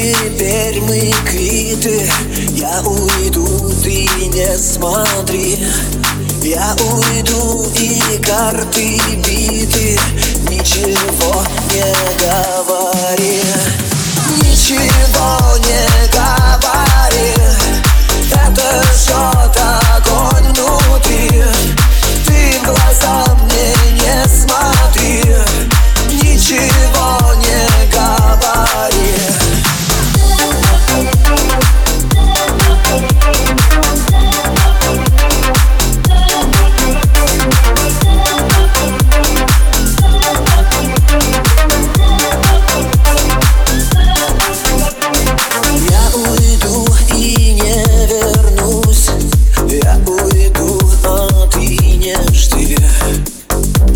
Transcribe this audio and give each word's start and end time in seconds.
Теперь 0.00 0.80
мы 0.80 1.12
квиты. 1.26 2.10
Я 2.54 2.80
уйду, 2.80 3.46
ты 3.82 4.08
не 4.28 4.56
смотри. 4.56 5.58
Я 6.42 6.74
уйду 6.76 7.70
и 7.78 8.16
карты 8.22 8.98
биты. 9.18 9.98
Ничего 10.48 11.44
не 11.70 12.09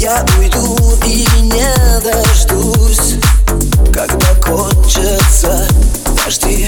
Я 0.04 0.22
уйду 0.38 0.76
и 1.06 1.26
не 1.40 2.00
дождусь 2.02 3.14
Когда 3.90 4.34
кончатся 4.34 5.66
дожди. 6.14 6.63